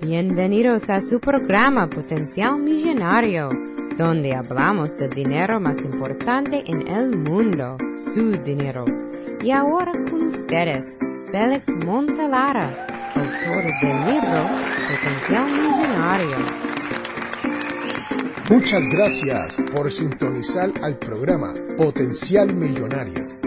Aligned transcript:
Bienvenidos 0.00 0.90
a 0.90 1.00
su 1.00 1.18
programa 1.18 1.90
Potencial 1.90 2.56
Millonario, 2.56 3.48
donde 3.98 4.32
hablamos 4.32 4.96
del 4.96 5.10
dinero 5.10 5.58
más 5.58 5.76
importante 5.84 6.62
en 6.66 6.86
el 6.86 7.16
mundo, 7.16 7.76
su 8.14 8.30
dinero. 8.44 8.84
Y 9.42 9.50
ahora 9.50 9.90
con 9.92 10.28
ustedes, 10.28 10.96
Félix 11.32 11.68
Montalara, 11.84 12.86
autor 13.16 13.64
del 13.82 14.14
libro 14.14 14.46
Potencial 14.88 15.46
Millonario. 15.50 16.36
Muchas 18.50 18.86
gracias 18.86 19.58
por 19.72 19.92
sintonizar 19.92 20.70
al 20.80 20.94
programa 20.94 21.52
Potencial 21.76 22.54
Millonario. 22.54 23.27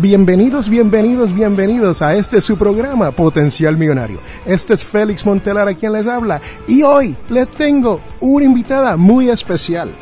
Bienvenidos, 0.00 0.70
bienvenidos, 0.70 1.34
bienvenidos 1.34 2.00
a 2.00 2.14
este 2.14 2.40
su 2.40 2.56
programa 2.56 3.10
Potencial 3.10 3.76
Millonario. 3.76 4.18
Este 4.46 4.72
es 4.72 4.82
Félix 4.82 5.26
Montelar 5.26 5.68
a 5.68 5.74
quien 5.74 5.92
les 5.92 6.06
habla 6.06 6.40
y 6.66 6.82
hoy 6.82 7.14
les 7.28 7.50
tengo 7.50 8.00
una 8.18 8.46
invitada 8.46 8.96
muy 8.96 9.28
especial, 9.28 9.94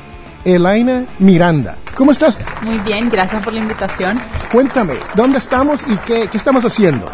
Elaina 0.44 1.04
Miranda. 1.18 1.78
¿Cómo 1.96 2.12
estás? 2.12 2.38
Muy 2.62 2.78
bien, 2.78 3.10
gracias 3.10 3.42
por 3.42 3.52
la 3.52 3.58
invitación. 3.58 4.20
Cuéntame, 4.52 4.94
¿dónde 5.16 5.38
estamos 5.38 5.80
y 5.88 5.96
qué, 6.06 6.28
qué 6.30 6.36
estamos 6.36 6.64
haciendo? 6.64 7.10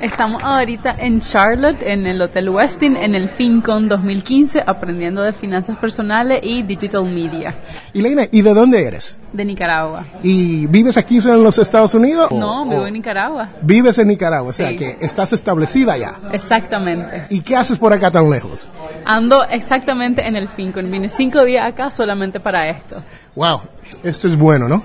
Estamos 0.00 0.44
ahorita 0.44 0.94
en 0.98 1.20
Charlotte, 1.20 1.82
en 1.82 2.06
el 2.06 2.20
Hotel 2.20 2.50
Westin, 2.50 2.98
en 2.98 3.14
el 3.14 3.30
FinCon 3.30 3.88
2015, 3.88 4.62
aprendiendo 4.66 5.22
de 5.22 5.32
finanzas 5.32 5.78
personales 5.78 6.40
y 6.42 6.62
digital 6.62 7.06
media. 7.06 7.54
Elaina, 8.00 8.26
¿y 8.30 8.42
de 8.42 8.52
dónde 8.54 8.84
eres? 8.84 9.16
De 9.32 9.44
Nicaragua. 9.44 10.04
¿Y 10.22 10.66
vives 10.66 10.96
aquí 10.96 11.18
en 11.18 11.42
los 11.42 11.58
Estados 11.58 11.94
Unidos? 11.94 12.30
No, 12.32 12.62
¿O- 12.62 12.64
vivo 12.64 12.82
o 12.82 12.86
en 12.86 12.94
Nicaragua. 12.94 13.48
Vives 13.62 13.98
en 13.98 14.08
Nicaragua, 14.08 14.50
o 14.50 14.52
sea 14.52 14.70
Sí. 14.70 14.76
que 14.76 14.96
estás 15.00 15.32
establecida 15.32 15.96
ya. 15.96 16.16
Exactamente. 16.32 17.26
¿Y 17.30 17.40
qué 17.42 17.56
haces 17.56 17.78
por 17.78 17.92
acá 17.92 18.10
tan 18.10 18.28
lejos? 18.30 18.68
Ando 19.04 19.44
exactamente 19.44 20.26
en 20.26 20.36
el 20.36 20.48
FinCon. 20.48 20.90
Vine 20.90 21.08
cinco 21.08 21.44
días 21.44 21.66
acá 21.70 21.90
solamente 21.90 22.40
para 22.40 22.68
esto. 22.70 22.96
Wow, 23.34 23.60
esto 24.02 24.28
es 24.28 24.36
bueno, 24.36 24.68
¿no? 24.68 24.84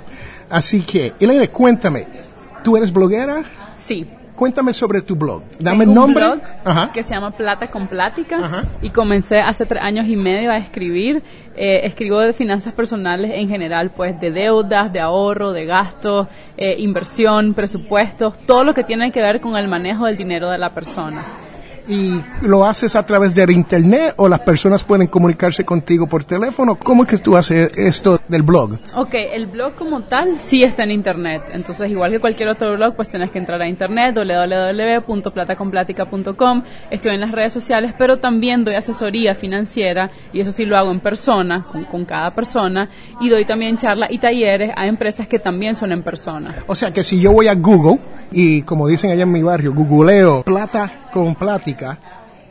Así 0.49 0.81
que, 0.81 1.13
Elaine, 1.19 1.49
cuéntame, 1.49 2.07
¿tú 2.63 2.75
eres 2.75 2.91
bloguera? 2.91 3.43
Sí. 3.73 4.05
Cuéntame 4.41 4.73
sobre 4.73 5.01
tu 5.01 5.15
blog. 5.15 5.43
Dame 5.59 5.85
Tengo 5.85 5.91
el 5.91 5.93
nombre. 5.93 6.25
un 6.25 6.39
blog 6.39 6.49
Ajá. 6.65 6.91
que 6.91 7.03
se 7.03 7.13
llama 7.13 7.29
Plata 7.29 7.69
con 7.69 7.85
Plática 7.85 8.43
Ajá. 8.43 8.63
y 8.81 8.89
comencé 8.89 9.39
hace 9.39 9.67
tres 9.67 9.83
años 9.83 10.07
y 10.07 10.15
medio 10.15 10.49
a 10.51 10.57
escribir. 10.57 11.21
Eh, 11.55 11.81
escribo 11.83 12.17
de 12.21 12.33
finanzas 12.33 12.73
personales 12.73 13.29
en 13.35 13.47
general, 13.49 13.91
pues 13.95 14.19
de 14.19 14.31
deudas, 14.31 14.91
de 14.91 14.99
ahorro, 14.99 15.51
de 15.51 15.67
gastos, 15.67 16.27
eh, 16.57 16.73
inversión, 16.79 17.53
presupuestos, 17.53 18.35
todo 18.47 18.63
lo 18.63 18.73
que 18.73 18.83
tiene 18.83 19.11
que 19.11 19.21
ver 19.21 19.41
con 19.41 19.55
el 19.57 19.67
manejo 19.67 20.07
del 20.07 20.17
dinero 20.17 20.49
de 20.49 20.57
la 20.57 20.73
persona. 20.73 21.23
¿Y 21.91 22.23
lo 22.43 22.63
haces 22.63 22.95
a 22.95 23.05
través 23.05 23.35
del 23.35 23.51
internet 23.51 24.13
o 24.15 24.29
las 24.29 24.39
personas 24.39 24.81
pueden 24.81 25.07
comunicarse 25.07 25.65
contigo 25.65 26.07
por 26.07 26.23
teléfono? 26.23 26.75
¿Cómo 26.75 27.03
es 27.03 27.09
que 27.09 27.17
tú 27.17 27.35
haces 27.35 27.69
esto 27.75 28.17
del 28.29 28.43
blog? 28.43 28.79
Ok, 28.95 29.13
el 29.13 29.47
blog 29.47 29.75
como 29.75 30.03
tal 30.03 30.39
sí 30.39 30.63
está 30.63 30.83
en 30.83 30.91
internet. 30.91 31.43
Entonces, 31.51 31.91
igual 31.91 32.11
que 32.11 32.21
cualquier 32.21 32.47
otro 32.47 32.77
blog, 32.77 32.95
pues 32.95 33.09
tenés 33.09 33.29
que 33.29 33.39
entrar 33.39 33.61
a 33.61 33.67
internet, 33.67 34.15
www.plataconplatica.com. 34.15 36.63
Estoy 36.89 37.13
en 37.13 37.19
las 37.19 37.33
redes 37.33 37.51
sociales, 37.51 37.93
pero 37.97 38.19
también 38.19 38.63
doy 38.63 38.75
asesoría 38.75 39.35
financiera, 39.35 40.11
y 40.31 40.39
eso 40.39 40.53
sí 40.53 40.63
lo 40.63 40.77
hago 40.77 40.91
en 40.91 41.01
persona, 41.01 41.65
con, 41.69 41.83
con 41.83 42.05
cada 42.05 42.33
persona, 42.33 42.87
y 43.19 43.27
doy 43.27 43.43
también 43.43 43.75
charlas 43.75 44.11
y 44.11 44.17
talleres 44.17 44.71
a 44.77 44.87
empresas 44.87 45.27
que 45.27 45.39
también 45.39 45.75
son 45.75 45.91
en 45.91 46.03
persona. 46.03 46.55
O 46.67 46.75
sea 46.75 46.93
que 46.93 47.03
si 47.03 47.19
yo 47.19 47.33
voy 47.33 47.49
a 47.49 47.55
Google 47.55 47.99
y 48.31 48.61
como 48.61 48.87
dicen 48.87 49.11
allá 49.11 49.23
en 49.23 49.31
mi 49.31 49.43
barrio, 49.43 49.73
googleo 49.73 50.43
plata 50.43 51.09
con 51.11 51.35
plática, 51.35 51.80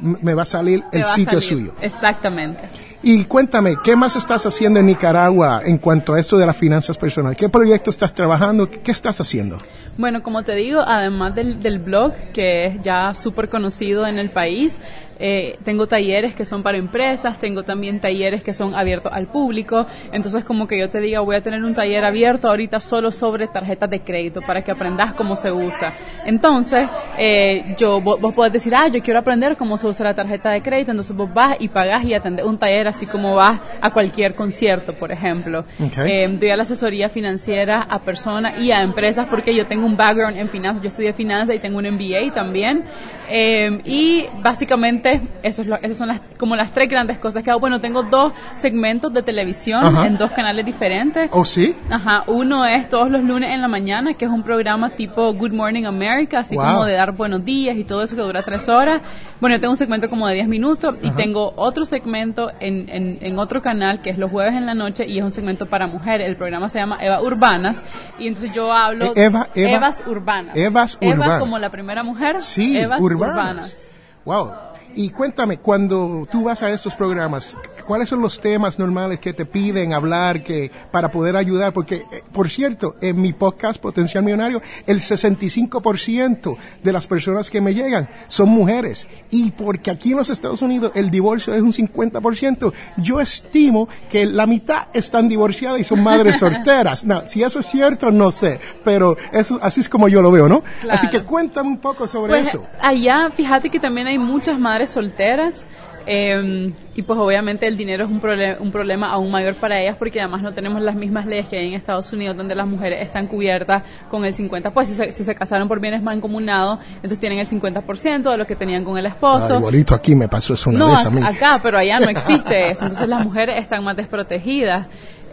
me 0.01 0.35
va 0.35 0.43
a 0.43 0.47
salir 0.47 0.85
el 0.93 1.05
sitio 1.05 1.39
salir. 1.39 1.49
suyo. 1.49 1.75
Exactamente. 1.81 2.63
Y 3.03 3.25
cuéntame, 3.25 3.77
¿qué 3.83 3.97
más 3.97 4.17
estás 4.17 4.45
haciendo 4.45 4.79
en 4.79 4.85
Nicaragua 4.85 5.63
en 5.65 5.79
cuanto 5.79 6.13
a 6.13 6.21
esto 6.21 6.37
de 6.37 6.45
las 6.45 6.55
finanzas 6.55 6.99
personales? 6.99 7.39
¿Qué 7.39 7.49
proyecto 7.49 7.89
estás 7.89 8.13
trabajando? 8.13 8.69
¿Qué 8.69 8.91
estás 8.91 9.19
haciendo? 9.23 9.57
Bueno, 9.97 10.23
como 10.23 10.43
te 10.43 10.55
digo, 10.55 10.83
además 10.87 11.35
del, 11.35 11.63
del 11.63 11.79
blog, 11.79 12.13
que 12.35 12.67
es 12.67 12.83
ya 12.83 13.15
súper 13.15 13.49
conocido 13.49 14.07
en 14.07 14.19
el 14.19 14.31
país, 14.31 14.79
eh, 15.23 15.59
tengo 15.65 15.87
talleres 15.87 16.35
que 16.35 16.47
son 16.47 16.63
para 16.63 16.79
empresas, 16.79 17.39
tengo 17.39 17.63
también 17.63 18.01
talleres 18.01 18.43
que 18.43 18.55
son 18.55 18.75
abiertos 18.75 19.13
al 19.15 19.27
público. 19.27 19.87
Entonces, 20.13 20.47
como 20.47 20.67
que 20.67 20.79
yo 20.79 20.89
te 20.89 20.99
diga, 20.99 21.21
voy 21.21 21.37
a 21.37 21.43
tener 21.43 21.63
un 21.63 21.75
taller 21.75 22.07
abierto 22.07 22.49
ahorita 22.49 22.81
solo 22.81 23.11
sobre 23.11 23.47
tarjetas 23.47 23.91
de 23.91 24.01
crédito 24.01 24.41
para 24.41 24.63
que 24.63 24.71
aprendas 24.71 25.13
cómo 25.13 25.37
se 25.37 25.53
usa. 25.53 25.93
Entonces, 26.25 26.89
eh, 27.19 27.75
yo, 27.77 28.01
vos, 28.01 28.19
vos 28.19 28.33
podés 28.33 28.55
decir, 28.55 28.75
ah, 28.75 28.89
yo 28.89 29.03
quiero 29.03 29.21
aprender 29.21 29.59
cómo 29.59 29.77
se 29.77 29.87
usa 29.87 30.07
la 30.07 30.15
tarjeta 30.15 30.53
de 30.53 30.63
crédito. 30.63 30.93
Entonces, 30.93 31.15
vos 31.15 31.33
vas 31.35 31.57
y 31.61 31.69
pagás 31.69 32.03
y 32.05 32.15
atendés 32.15 32.47
un 32.47 32.59
taller 32.59 32.89
así 32.91 33.07
como 33.07 33.35
vas 33.35 33.61
a 33.81 33.91
cualquier 33.91 34.35
concierto, 34.35 34.95
por 34.95 35.11
ejemplo. 35.13 35.65
Ok. 35.83 35.99
Eh, 36.07 36.29
doy 36.39 36.51
a 36.51 36.57
la 36.57 36.63
asesoría 36.65 37.09
financiera 37.09 37.83
a 37.83 38.01
personas 38.01 38.59
y 38.61 38.71
a 38.73 38.83
empresas 38.83 39.27
porque 39.31 39.55
yo 39.55 39.67
tengo 39.67 39.87
un 39.87 39.97
background 39.97 40.37
en 40.37 40.49
finanzas, 40.49 40.83
yo 40.83 40.89
estudié 40.89 41.13
finanzas 41.13 41.57
y 41.57 41.59
tengo 41.59 41.79
un 41.79 41.87
MBA 41.87 42.33
también. 42.35 42.85
Eh, 43.33 43.81
y 43.85 44.27
básicamente 44.43 45.21
eso 45.43 45.63
es 45.63 45.69
lo- 45.69 45.77
esas 45.77 45.97
son 45.97 46.09
las, 46.09 46.21
como 46.39 46.57
las 46.57 46.73
tres 46.73 46.89
grandes 46.89 47.19
cosas 47.19 47.45
que 47.45 47.51
hago. 47.51 47.61
Bueno, 47.61 47.81
tengo 47.81 48.03
dos 48.03 48.33
segmentos 48.57 49.13
de 49.13 49.23
televisión 49.23 49.85
Ajá. 49.85 50.07
en 50.07 50.19
dos 50.19 50.33
canales 50.33 50.65
diferentes. 50.67 51.29
¿Oh, 51.33 51.45
sí? 51.45 51.75
Ajá, 51.91 52.25
uno 52.27 52.67
es 52.67 52.89
todos 52.89 53.11
los 53.11 53.23
lunes 53.23 53.51
en 53.55 53.61
la 53.61 53.69
mañana, 53.69 54.15
que 54.15 54.25
es 54.25 54.31
un 54.31 54.43
programa 54.43 54.91
tipo 54.91 55.33
Good 55.33 55.53
Morning 55.53 55.85
America, 55.85 56.41
así 56.41 56.57
Wow. 56.57 56.65
como 56.67 56.85
de 56.87 56.95
dar 56.95 57.13
buenos 57.13 57.45
días 57.45 57.77
y 57.77 57.85
todo 57.85 58.03
eso 58.03 58.17
que 58.17 58.23
dura 58.23 58.43
tres 58.43 58.69
horas. 58.69 59.01
Bueno, 59.41 59.57
yo 59.57 59.61
tengo 59.61 59.73
un 59.73 59.79
segmento 59.79 60.11
como 60.11 60.27
de 60.27 60.35
10 60.35 60.49
minutos 60.49 60.97
y 61.03 61.11
tengo 61.11 61.53
otro 61.57 61.87
segmento 61.87 62.51
en, 62.61 62.80
en, 62.89 63.19
en 63.21 63.39
otro 63.39 63.61
canal 63.63 64.01
que 64.03 64.11
es 64.11 64.19
los 64.19 64.31
jueves 64.31 64.55
en 64.55 64.67
la 64.67 64.75
noche 64.75 65.07
y 65.07 65.19
es 65.19 65.25
un 65.25 65.31
segmento 65.31 65.67
para 65.67 65.87
mujeres. 65.87 66.27
El 66.29 66.37
programa 66.37 66.69
se 66.69 66.79
llama 66.79 66.99
Eva 67.01 67.21
Urbanas 67.21 67.83
y 68.19 68.29
entonces 68.29 68.53
yo 68.53 68.73
hablo 68.73 69.13
E- 69.17 69.25
Eva- 69.25 69.49
Eva- 69.55 69.71
Evas 69.73 70.05
Urbanas. 70.07 70.57
Evas 70.57 70.99
Eva 71.01 71.13
Urbanas. 71.15 71.41
como 71.41 71.59
la 71.59 71.71
primera 71.71 72.03
mujer, 72.03 72.43
Sí, 72.43 72.79
Evas 72.79 73.01
urbanas. 73.03 73.37
Urbanas. 73.37 73.91
Wow. 74.25 74.51
Y 74.97 75.11
cuéntame, 75.11 75.59
cuando 75.59 76.27
tú 76.31 76.45
vas 76.45 76.63
a 76.63 76.71
estos 76.71 76.95
programas, 76.95 77.57
¿cuáles 77.87 78.09
son 78.09 78.21
los 78.21 78.41
temas 78.41 78.79
normales 78.79 79.21
que 79.21 79.33
te 79.33 79.45
piden 79.47 79.93
hablar 79.95 80.43
que 80.43 80.71
para 80.91 81.11
poder 81.11 81.37
ayudar? 81.37 81.73
Porque, 81.73 82.05
eh, 82.11 82.23
por 82.33 82.51
cierto, 82.51 82.97
en 83.01 83.21
mi 83.21 83.33
podcast 83.33 83.81
Potencial 83.81 84.25
Millonario, 84.25 84.61
el 84.87 85.01
65% 85.01 86.57
de 86.83 86.93
las 86.93 87.07
personas 87.07 87.51
que 87.51 87.61
me 87.61 87.75
llegan 87.75 88.09
son 88.27 88.49
mujeres. 88.49 89.07
Y 89.31 89.51
porque 89.53 89.91
aquí 89.91 90.13
en 90.13 90.19
los 90.19 90.31
Estados 90.31 90.63
Unidos 90.63 90.93
el 90.95 91.11
divorcio 91.11 91.55
es 91.55 91.63
un 91.63 91.73
50%, 91.73 92.73
yo 92.97 93.21
estimo 93.21 93.89
que 94.11 94.27
la 94.27 94.47
mitad 94.47 94.89
están 94.93 95.29
divorciadas 95.29 95.81
y 95.81 95.85
son 95.85 96.03
madres 96.03 96.39
solteras. 96.41 97.05
No, 97.05 97.27
si 97.27 97.43
eso 97.43 97.61
es 97.61 97.67
cierto, 97.67 98.11
no 98.11 98.31
sé, 98.31 98.59
pero 98.85 99.17
eso, 99.33 99.59
así 99.63 99.81
es 99.81 99.89
como 99.89 100.09
yo 100.09 100.23
lo 100.23 100.31
veo, 100.31 100.49
¿no? 100.49 100.63
Claro. 100.81 100.95
Así 100.95 101.09
que 101.09 101.23
cuéntame 101.23 101.69
un 101.69 101.79
poco 101.79 102.09
sobre 102.09 102.31
Pues 102.33 102.49
eso. 102.49 102.65
allá, 102.81 103.31
fíjate 103.35 103.71
que 103.71 103.79
también 103.79 104.07
hay 104.07 104.19
muchas 104.19 104.59
madres 104.59 104.80
solteras. 104.87 105.67
eh, 106.07 106.73
y 106.95 107.03
pues 107.03 107.19
obviamente 107.19 107.67
el 107.67 107.77
dinero 107.77 108.05
es 108.05 108.11
un, 108.11 108.21
un 108.61 108.73
problema 108.73 109.13
aún 109.13 109.31
mayor 109.31 109.55
para 109.57 109.79
ellas 109.81 109.97
porque 109.99 110.19
además 110.19 110.41
no 110.43 110.53
tenemos 110.55 110.81
las 110.81 110.95
mismas 110.95 111.27
leyes 111.27 111.47
que 111.47 111.59
hay 111.59 111.69
en 111.69 111.75
Estados 111.75 112.11
Unidos 112.15 112.37
donde 112.39 112.55
las 112.55 112.67
mujeres 112.67 113.03
están 113.03 113.27
cubiertas 113.27 113.83
con 114.09 114.25
el 114.25 114.35
50%, 114.35 114.73
pues 114.73 114.89
si 114.89 114.95
se, 114.95 115.13
si 115.13 115.23
se 115.25 115.35
casaron 115.35 115.69
por 115.69 115.79
bienes 115.79 116.03
mancomunados, 116.03 116.79
entonces 116.97 117.21
tienen 117.21 117.39
el 117.39 117.47
50% 117.47 118.31
de 118.31 118.37
lo 118.39 118.47
que 118.47 118.57
tenían 118.57 118.83
con 118.83 118.97
el 118.97 119.07
esposo. 119.07 119.55
Ah, 119.55 119.59
igualito 119.59 119.95
aquí 119.95 120.15
me 120.17 120.27
pasó 120.27 120.55
eso 120.55 120.71
una 120.71 120.79
no, 120.79 120.91
vez 120.93 121.05
a 121.05 121.11
mí. 121.11 121.21
acá, 121.23 121.61
pero 121.63 121.77
allá 121.79 122.01
no 122.01 122.09
existe 122.09 122.71
eso. 122.71 122.85
Entonces 122.85 123.07
las 123.07 123.23
mujeres 123.23 123.61
están 123.61 123.85
más 123.85 123.95
desprotegidas. 123.97 124.87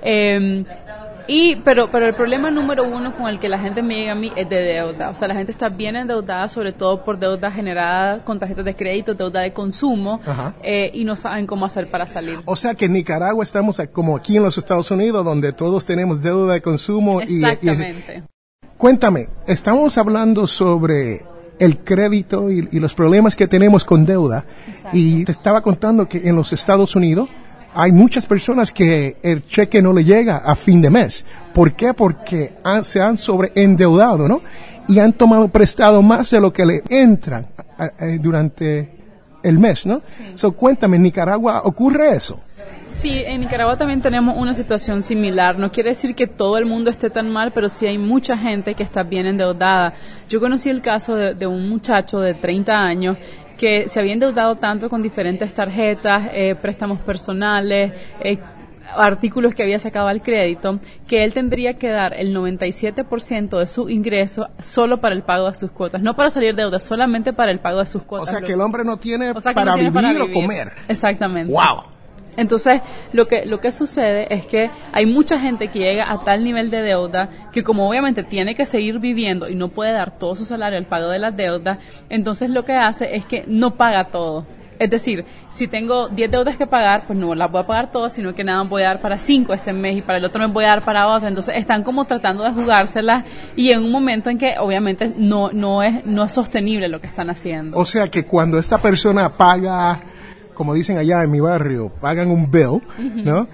Eh, 0.04 0.64
y, 1.28 1.58
pero, 1.58 1.90
pero 1.92 2.06
el 2.08 2.14
problema 2.14 2.50
número 2.52 2.84
uno 2.88 3.16
con 3.16 3.28
el 3.28 3.40
que 3.40 3.50
la 3.50 3.60
gente 3.60 3.82
me 3.84 3.96
llega 3.96 4.14
a 4.14 4.16
mí 4.16 4.32
es 4.36 4.48
de 4.50 4.62
deuda. 4.62 5.10
O 5.10 5.16
sea, 5.16 5.28
la 5.28 5.36
gente 5.36 5.52
está 5.52 5.70
bien 5.70 5.96
endeudada, 5.96 6.48
sobre 6.50 6.72
todo 6.74 7.04
por 7.04 7.18
deuda 7.20 7.52
generada 7.52 8.24
con 8.24 8.40
tarjetas 8.40 8.66
de 8.66 8.76
crédito, 8.76 9.14
deuda 9.14 9.42
de 9.42 9.52
consumo, 9.54 10.20
eh, 10.64 10.90
y 10.94 11.04
no 11.04 11.16
saben 11.16 11.46
cómo 11.48 11.66
hacer 11.66 11.90
para 11.90 12.06
salir. 12.08 12.40
O 12.46 12.56
sea 12.56 12.74
que 12.76 12.86
en 12.86 12.94
Nicaragua 12.94 13.44
estamos 13.44 13.82
como 13.92 14.16
aquí 14.16 14.38
en 14.38 14.44
los 14.44 14.58
Estados 14.58 14.90
Unidos, 14.92 15.24
donde 15.26 15.54
todos 15.54 15.86
tenemos 15.86 16.22
deuda 16.22 16.54
de 16.54 16.62
consumo. 16.62 17.22
y- 17.22 17.42
y- 17.42 17.44
Exactamente. 17.46 18.24
cuéntame, 18.78 19.30
estamos 19.48 19.98
hablando 19.98 20.48
sobre 20.48 21.24
el 21.60 21.80
crédito 21.80 22.52
y, 22.52 22.70
y 22.72 22.80
los 22.80 22.94
problemas 22.94 23.36
que 23.36 23.48
tenemos 23.48 23.84
con 23.84 24.06
deuda. 24.06 24.46
Exacto. 24.68 24.90
Y 24.98 25.26
te 25.26 25.32
estaba 25.32 25.62
contando 25.62 26.08
que 26.08 26.28
en 26.30 26.36
los 26.36 26.54
Estados 26.54 26.96
Unidos 26.96 27.28
hay 27.80 27.92
muchas 27.92 28.26
personas 28.26 28.72
que 28.72 29.18
el 29.22 29.46
cheque 29.46 29.82
no 29.82 29.94
le 29.94 30.04
llega 30.04 30.38
a 30.38 30.56
fin 30.56 30.82
de 30.82 30.90
mes. 30.90 31.26
¿Por 31.54 31.74
qué? 31.76 31.94
Porque 31.94 32.54
han- 32.64 32.84
se 32.84 33.00
han 33.02 33.18
sobreendeudado, 33.18 34.28
¿no? 34.28 34.42
Y 34.88 35.00
han 35.00 35.14
tomado 35.14 35.48
prestado 35.50 36.02
más 36.02 36.30
de 36.32 36.40
lo 36.42 36.52
que 36.52 36.66
le 36.66 36.84
entran 36.90 37.48
a- 37.78 37.92
durante 38.20 38.90
el 39.44 39.60
mes, 39.60 39.86
¿no? 39.86 40.02
So, 40.34 40.52
cuéntame, 40.54 40.98
¿en 40.98 41.04
Nicaragua 41.04 41.62
ocurre 41.66 42.16
eso? 42.16 42.40
Sí, 42.92 43.22
en 43.26 43.42
Nicaragua 43.42 43.78
también 43.78 44.02
tenemos 44.02 44.36
una 44.38 44.54
situación 44.54 45.04
similar. 45.04 45.60
No 45.60 45.70
quiere 45.72 45.90
decir 45.90 46.16
que 46.16 46.26
todo 46.26 46.58
el 46.58 46.66
mundo 46.66 46.90
esté 46.90 47.10
tan 47.10 47.30
mal, 47.30 47.52
pero 47.54 47.70
sí 47.70 47.86
hay 47.86 47.98
mucha 47.98 48.38
gente 48.38 48.74
que 48.74 48.82
está 48.82 49.04
bien 49.04 49.28
endeudada. 49.28 49.94
Yo 50.30 50.40
conocí 50.40 50.70
el 50.70 50.82
caso 50.82 51.14
de, 51.16 51.36
de 51.36 51.46
un 51.46 51.70
muchacho 51.70 52.20
de 52.20 52.34
30 52.34 52.74
años 52.74 53.18
que 53.58 53.90
se 53.90 54.00
había 54.00 54.14
endeudado 54.14 54.56
tanto 54.56 54.90
con 54.90 55.02
diferentes 55.02 55.54
tarjetas, 55.54 56.30
eh, 56.32 56.56
préstamos 56.56 57.00
personales, 57.02 57.92
eh, 58.22 58.38
artículos 58.96 59.54
que 59.54 59.64
había 59.64 59.80
sacado 59.80 60.08
al 60.08 60.22
crédito, 60.22 60.80
que 61.08 61.24
él 61.26 61.34
tendría 61.34 61.74
que 61.74 61.90
dar 61.90 62.14
el 62.14 62.34
97% 62.34 63.60
de 63.60 63.68
su 63.68 63.90
ingreso 63.90 64.48
solo 64.60 65.02
para 65.02 65.14
el 65.14 65.24
pago 65.24 65.50
de 65.50 65.56
sus 65.56 65.72
cuotas, 65.72 66.02
no 66.02 66.16
para 66.16 66.30
salir 66.30 66.56
de 66.56 66.62
deuda, 66.64 66.80
solamente 66.80 67.34
para 67.34 67.52
el 67.52 67.60
pago 67.60 67.80
de 67.80 67.86
sus 67.86 68.02
O 68.04 68.06
cuotas. 68.06 68.30
sea, 68.30 68.42
que 68.42 68.54
el 68.54 68.62
hombre 68.62 68.84
no 68.86 68.98
tiene 68.98 69.32
O 69.32 69.42
sea, 69.42 69.54
para, 69.54 69.72
no 69.72 69.74
tiene 69.78 69.90
vivir 69.90 70.02
para 70.04 70.24
o 70.24 70.28
vivir. 70.28 70.34
comer. 70.42 70.72
Exactamente. 70.88 71.52
¡Wow! 71.52 71.84
Entonces, 72.38 72.82
lo 73.12 73.28
que, 73.28 73.46
lo 73.46 73.60
que 73.60 73.72
sucede 73.72 74.34
es 74.34 74.46
que 74.46 74.70
hay 74.94 75.06
mucha 75.06 75.40
gente 75.40 75.68
que 75.68 75.80
llega 75.80 76.10
a 76.10 76.24
tal 76.24 76.44
nivel 76.44 76.70
de 76.70 76.82
deuda 76.84 77.30
que 77.52 77.64
como 77.64 77.90
obviamente 77.90 78.24
tiene 78.24 78.56
que 78.56 78.66
seguir 78.66 79.00
viviendo 79.00 79.50
y 79.50 79.56
no 79.56 79.70
puede 79.70 79.92
dar 79.92 80.18
todo 80.18 80.36
su 80.36 80.46
salario 80.46 80.78
al 80.78 80.86
pago 80.86 81.10
de 81.10 81.20
las 81.20 81.36
deudas, 81.36 81.80
entonces 82.10 82.50
lo 82.50 82.64
que 82.64 82.74
hace 82.74 83.16
es 83.16 83.26
que 83.26 83.44
no 83.48 83.72
paga 83.72 84.06
todo. 84.06 84.46
Es 84.80 84.90
decir, 84.90 85.26
si 85.50 85.68
tengo 85.68 86.08
10 86.10 86.32
deudas 86.32 86.56
que 86.56 86.68
pagar, 86.68 87.06
pues 87.08 87.18
no 87.18 87.34
las 87.34 87.52
voy 87.52 87.62
a 87.62 87.68
pagar 87.68 87.92
todas, 87.92 88.14
sino 88.14 88.34
que 88.34 88.44
nada 88.44 88.62
voy 88.64 88.84
a 88.84 88.88
dar 88.88 89.02
para 89.02 89.18
5 89.18 89.54
este 89.54 89.74
mes 89.74 89.98
y 89.98 90.02
para 90.02 90.20
el 90.20 90.26
otro 90.26 90.40
mes 90.40 90.54
voy 90.54 90.66
a 90.66 90.70
dar 90.70 90.84
para 90.84 91.08
otro. 91.08 91.28
Entonces 91.28 91.56
están 91.58 91.84
como 91.84 92.06
tratando 92.06 92.44
de 92.44 92.52
jugárselas 92.52 93.26
y 93.56 93.72
en 93.72 93.80
un 93.80 93.92
momento 93.92 94.30
en 94.30 94.38
que 94.38 94.56
obviamente 94.60 95.12
no, 95.18 95.52
no, 95.52 95.82
es, 95.82 96.06
no 96.06 96.24
es 96.24 96.32
sostenible 96.32 96.88
lo 96.88 97.02
que 97.02 97.08
están 97.08 97.30
haciendo. 97.30 97.78
O 97.78 97.86
sea 97.86 98.08
que 98.08 98.24
cuando 98.24 98.60
esta 98.60 98.78
persona 98.78 99.36
paga, 99.36 100.00
como 100.58 100.74
dicen 100.74 100.98
allá 100.98 101.22
en 101.24 101.30
mi 101.30 101.40
barrio, 101.40 101.92
pagan 102.02 102.32
un 102.32 102.50
bill, 102.50 102.82
¿no? 103.24 103.48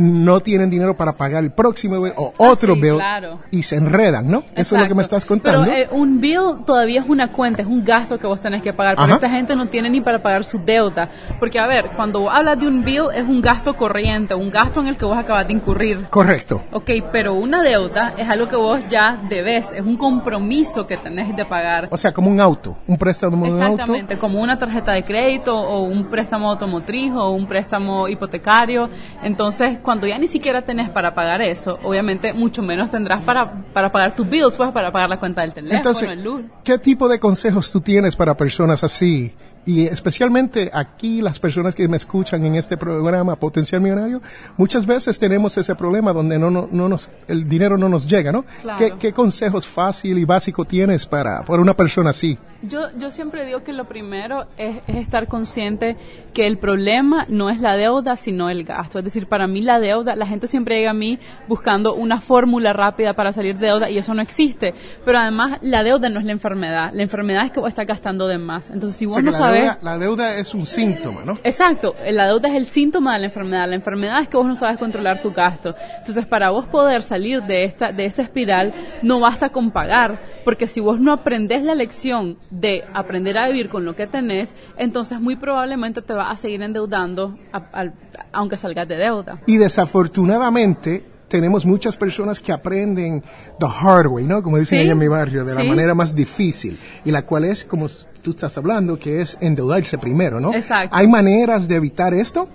No 0.00 0.40
tienen 0.40 0.70
dinero 0.70 0.96
para 0.96 1.12
pagar 1.12 1.44
el 1.44 1.52
próximo 1.52 2.00
bill 2.00 2.12
o 2.16 2.32
otro 2.38 2.72
Ah, 2.72 2.76
sí, 2.76 2.80
bill 2.80 2.94
claro. 2.94 3.38
y 3.50 3.62
se 3.62 3.76
enredan, 3.76 4.30
¿no? 4.30 4.42
Eso 4.54 4.76
es 4.76 4.82
lo 4.82 4.88
que 4.88 4.94
me 4.94 5.02
estás 5.02 5.24
contando. 5.26 5.64
Pero 5.64 5.76
eh, 5.76 5.88
un 5.90 6.20
bill 6.20 6.64
todavía 6.66 7.00
es 7.02 7.08
una 7.08 7.30
cuenta, 7.32 7.62
es 7.62 7.68
un 7.68 7.84
gasto 7.84 8.18
que 8.18 8.26
vos 8.26 8.40
tenés 8.40 8.62
que 8.62 8.72
pagar. 8.72 8.94
Pero 8.96 9.04
Ajá. 9.04 9.14
esta 9.16 9.30
gente 9.30 9.54
no 9.54 9.66
tiene 9.66 9.90
ni 9.90 10.00
para 10.00 10.22
pagar 10.22 10.44
su 10.44 10.58
deuda. 10.58 11.08
Porque, 11.38 11.58
a 11.58 11.66
ver, 11.66 11.90
cuando 11.96 12.20
vos 12.20 12.30
hablas 12.34 12.58
de 12.58 12.66
un 12.66 12.82
bill, 12.82 13.04
es 13.14 13.24
un 13.24 13.40
gasto 13.40 13.74
corriente, 13.74 14.34
un 14.34 14.50
gasto 14.50 14.80
en 14.80 14.86
el 14.86 14.96
que 14.96 15.04
vos 15.04 15.18
acabas 15.18 15.46
de 15.46 15.52
incurrir. 15.52 16.06
Correcto. 16.10 16.62
Ok, 16.72 16.90
pero 17.12 17.34
una 17.34 17.62
deuda 17.62 18.14
es 18.16 18.28
algo 18.28 18.48
que 18.48 18.56
vos 18.56 18.80
ya 18.88 19.20
debes, 19.28 19.72
es 19.72 19.82
un 19.84 19.96
compromiso 19.96 20.86
que 20.86 20.96
tenés 20.96 21.34
de 21.36 21.44
pagar. 21.44 21.88
O 21.90 21.96
sea, 21.96 22.12
como 22.12 22.30
un 22.30 22.40
auto, 22.40 22.76
un 22.86 22.96
préstamo 22.96 23.44
de 23.44 23.52
un 23.52 23.62
auto. 23.62 23.72
Exactamente, 23.74 24.18
como 24.18 24.40
una 24.40 24.58
tarjeta 24.58 24.92
de 24.92 25.02
crédito 25.04 25.54
o 25.54 25.82
un 25.82 26.04
préstamo 26.06 26.50
automotriz 26.50 27.12
o 27.14 27.30
un 27.30 27.46
préstamo 27.46 28.08
hipotecario. 28.08 28.88
Entonces, 29.22 29.78
cuando 29.90 30.06
ya 30.06 30.18
ni 30.18 30.28
siquiera 30.28 30.62
tenés 30.62 30.88
para 30.88 31.16
pagar 31.16 31.42
eso, 31.42 31.80
obviamente 31.82 32.32
mucho 32.32 32.62
menos 32.62 32.92
tendrás 32.92 33.24
para, 33.24 33.64
para 33.72 33.90
pagar 33.90 34.14
tus 34.14 34.30
bills, 34.30 34.56
pues 34.56 34.70
para 34.70 34.92
pagar 34.92 35.08
la 35.08 35.18
cuenta 35.18 35.40
del 35.40 35.52
teléfono, 35.52 35.78
Entonces, 35.78 36.08
el 36.08 36.22
luz. 36.22 36.42
¿qué 36.62 36.78
tipo 36.78 37.08
de 37.08 37.18
consejos 37.18 37.72
tú 37.72 37.80
tienes 37.80 38.14
para 38.14 38.36
personas 38.36 38.84
así? 38.84 39.34
Y 39.66 39.86
especialmente 39.86 40.70
aquí 40.72 41.20
las 41.20 41.38
personas 41.38 41.74
que 41.74 41.86
me 41.86 41.98
escuchan 41.98 42.44
en 42.44 42.54
este 42.54 42.76
programa 42.76 43.36
Potencial 43.36 43.80
Millonario, 43.80 44.22
muchas 44.56 44.86
veces 44.86 45.18
tenemos 45.18 45.56
ese 45.58 45.74
problema 45.74 46.12
donde 46.12 46.38
no, 46.38 46.50
no, 46.50 46.68
no 46.70 46.88
nos, 46.88 47.10
el 47.28 47.48
dinero 47.48 47.76
no 47.76 47.88
nos 47.88 48.06
llega, 48.06 48.32
¿no? 48.32 48.44
Claro. 48.62 48.78
¿Qué, 48.78 48.94
qué 48.98 49.12
consejos 49.12 49.66
fácil 49.66 50.16
y 50.18 50.24
básico 50.24 50.64
tienes 50.64 51.06
para, 51.06 51.44
para 51.44 51.60
una 51.60 51.74
persona 51.74 52.10
así? 52.10 52.38
Yo, 52.62 52.88
yo 52.98 53.10
siempre 53.10 53.44
digo 53.44 53.62
que 53.62 53.72
lo 53.72 53.86
primero 53.86 54.46
es, 54.56 54.78
es 54.86 54.96
estar 54.96 55.28
consciente 55.28 55.96
que 56.32 56.46
el 56.46 56.58
problema 56.58 57.26
no 57.28 57.50
es 57.50 57.60
la 57.60 57.76
deuda, 57.76 58.16
sino 58.16 58.50
el 58.50 58.64
gasto. 58.64 58.98
Es 58.98 59.04
decir, 59.04 59.26
para 59.26 59.46
mí 59.46 59.62
la 59.62 59.78
deuda, 59.78 60.16
la 60.16 60.26
gente 60.26 60.46
siempre 60.46 60.76
llega 60.76 60.90
a 60.90 60.94
mí 60.94 61.18
buscando 61.48 61.94
una 61.94 62.20
fórmula 62.20 62.72
rápida 62.72 63.14
para 63.14 63.32
salir 63.32 63.58
de 63.58 63.66
deuda 63.66 63.90
y 63.90 63.98
eso 63.98 64.14
no 64.14 64.22
existe. 64.22 64.74
Pero 65.04 65.18
además, 65.18 65.58
la 65.62 65.82
deuda 65.82 66.08
no 66.08 66.18
es 66.18 66.26
la 66.26 66.32
enfermedad. 66.32 66.90
La 66.92 67.02
enfermedad 67.02 67.46
es 67.46 67.52
que 67.52 67.60
vos 67.60 67.68
estás 67.68 67.86
gastando 67.86 68.28
de 68.28 68.38
más. 68.38 68.70
Entonces, 68.70 68.96
si 68.96 69.06
O 69.06 69.08
vos 69.08 69.14
sea, 69.14 69.22
no 69.22 69.30
que 69.30 69.49
la, 69.52 69.58
deuda, 69.58 69.78
la 69.82 69.98
deuda 69.98 70.36
es 70.36 70.54
un 70.54 70.66
síntoma, 70.66 71.22
¿no? 71.24 71.38
Exacto, 71.44 71.94
la 72.10 72.26
deuda 72.26 72.48
es 72.48 72.54
el 72.56 72.66
síntoma 72.66 73.14
de 73.14 73.20
la 73.20 73.26
enfermedad. 73.26 73.68
La 73.68 73.74
enfermedad 73.76 74.20
es 74.22 74.28
que 74.28 74.36
vos 74.36 74.46
no 74.46 74.54
sabes 74.54 74.78
controlar 74.78 75.20
tu 75.22 75.32
gasto. 75.32 75.74
Entonces, 75.98 76.26
para 76.26 76.50
vos 76.50 76.66
poder 76.66 77.02
salir 77.02 77.42
de 77.42 77.64
esta 77.64 77.92
de 77.92 78.04
esa 78.06 78.22
espiral, 78.22 78.72
no 79.02 79.20
basta 79.20 79.50
con 79.50 79.70
pagar, 79.70 80.18
porque 80.44 80.66
si 80.66 80.80
vos 80.80 81.00
no 81.00 81.12
aprendes 81.12 81.62
la 81.62 81.74
lección 81.74 82.36
de 82.50 82.84
aprender 82.94 83.36
a 83.38 83.46
vivir 83.48 83.68
con 83.68 83.84
lo 83.84 83.94
que 83.96 84.06
tenés, 84.06 84.54
entonces 84.76 85.20
muy 85.20 85.36
probablemente 85.36 86.02
te 86.02 86.12
vas 86.14 86.32
a 86.32 86.36
seguir 86.36 86.62
endeudando 86.62 87.38
a- 87.52 87.84
aunque 88.32 88.56
salgas 88.56 88.88
de 88.88 88.96
deuda. 88.96 89.40
Y 89.46 89.56
desafortunadamente 89.56 91.04
tenemos 91.30 91.64
muchas 91.64 91.96
personas 91.96 92.40
que 92.40 92.52
aprenden 92.52 93.22
the 93.58 93.66
hard 93.66 94.08
way, 94.08 94.24
¿no? 94.26 94.42
Como 94.42 94.58
dicen 94.58 94.80
Sí, 94.80 94.82
allá 94.82 94.92
en 94.92 94.98
mi 94.98 95.08
barrio, 95.08 95.44
de 95.44 95.54
la 95.54 95.64
manera 95.64 95.94
más 95.94 96.14
difícil. 96.14 96.78
Y 97.04 97.10
la 97.10 97.22
cual 97.22 97.44
es, 97.44 97.64
como 97.64 97.88
tú 98.20 98.30
estás 98.32 98.58
hablando, 98.58 98.98
que 98.98 99.22
es 99.22 99.38
endeudarse 99.40 99.96
primero, 99.96 100.40
¿no? 100.40 100.52
Exacto. 100.52 100.94
¿Hay 100.94 101.06
maneras 101.06 101.68
de 101.68 101.76
evitar 101.76 102.12
esto? 102.12 102.48